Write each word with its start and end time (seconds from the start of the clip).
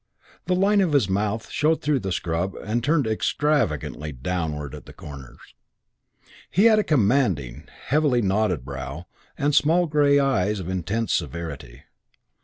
The 0.47 0.55
line 0.55 0.81
of 0.81 0.93
his 0.93 1.07
mouth 1.07 1.51
showed 1.51 1.83
through 1.83 1.99
the 1.99 2.11
scrub 2.11 2.55
and 2.55 2.83
turned 2.83 3.05
extravagantly 3.05 4.11
downwards 4.11 4.73
at 4.73 4.87
the 4.87 4.93
corners. 4.93 5.37
He 6.49 6.65
had 6.65 6.79
a 6.79 6.83
commanding, 6.83 7.67
heavily 7.85 8.23
knobbed 8.23 8.65
brow, 8.65 9.05
and 9.37 9.53
small 9.53 9.85
grey 9.85 10.17
eyes 10.17 10.59
of 10.59 10.69
intense 10.69 11.13
severity. 11.13 11.83